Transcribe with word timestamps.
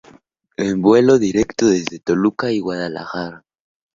En 0.67 0.81
vuelo 0.81 1.19
directo 1.19 1.67
desde 1.67 1.99
Toluca 1.99 2.51
y 2.51 2.59
Guadalajara. 2.59 3.45